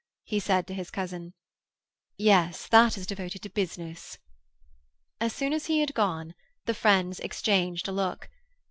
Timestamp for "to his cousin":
0.65-1.35